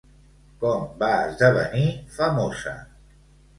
Com 0.63 0.87
va 1.03 1.09
esdevenir 1.27 1.85
famosa? 2.19 2.77